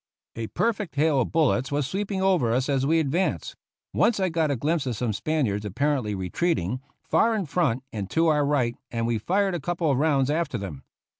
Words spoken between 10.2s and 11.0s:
after them.